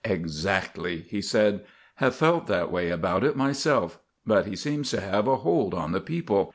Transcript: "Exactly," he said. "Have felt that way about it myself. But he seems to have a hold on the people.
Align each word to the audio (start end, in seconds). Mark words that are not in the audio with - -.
"Exactly," 0.03 1.05
he 1.09 1.21
said. 1.21 1.63
"Have 1.97 2.15
felt 2.15 2.47
that 2.47 2.71
way 2.71 2.89
about 2.89 3.23
it 3.23 3.35
myself. 3.35 3.99
But 4.25 4.47
he 4.47 4.55
seems 4.55 4.89
to 4.89 4.99
have 4.99 5.27
a 5.27 5.35
hold 5.35 5.75
on 5.75 5.91
the 5.91 6.01
people. 6.01 6.49